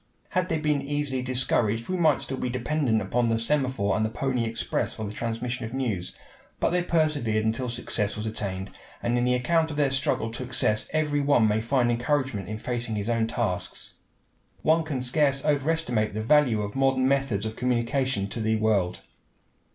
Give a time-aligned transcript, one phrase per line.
[0.29, 4.09] Had they been easily discouraged we might still be dependent upon the semaphore and the
[4.09, 6.11] pony express for the transmission of news.
[6.59, 8.71] But they persevered until success was attained,
[9.03, 12.57] and in the account of their struggle to success every one may find encouragement in
[12.57, 13.97] facing his own tasks.
[14.63, 19.01] One can scarce overestimate the value of modern methods of communication to the world.